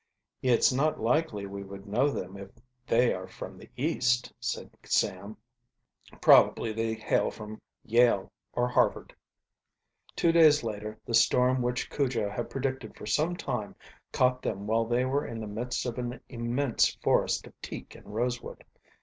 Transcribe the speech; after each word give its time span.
"It's 0.41 0.73
not 0.73 0.99
likely 0.99 1.45
we 1.45 1.61
would 1.61 1.85
know 1.85 2.09
them 2.09 2.35
if 2.35 2.49
they 2.87 3.13
are 3.13 3.27
from 3.27 3.55
the 3.59 3.69
East," 3.77 4.33
said 4.39 4.71
Sam. 4.83 5.37
"Probably 6.19 6.73
they 6.73 6.95
hail 6.95 7.29
from 7.29 7.61
Yale 7.83 8.31
or 8.53 8.67
Harvard." 8.67 9.13
Two 10.15 10.31
days 10.31 10.63
later 10.63 10.97
the 11.05 11.13
storm 11.13 11.61
which 11.61 11.91
Cujo 11.91 12.31
had 12.31 12.49
predicted 12.49 12.95
for 12.97 13.05
some 13.05 13.35
time 13.37 13.75
caught 14.11 14.41
them 14.41 14.65
while 14.65 14.85
they 14.85 15.05
were 15.05 15.27
in 15.27 15.39
the 15.39 15.45
midst 15.45 15.85
of 15.85 15.99
an 15.99 16.19
immense 16.27 16.95
forest 16.95 17.45
of 17.45 17.53
teak 17.61 17.93
and 17.93 18.07
rosewood. 18.07 18.63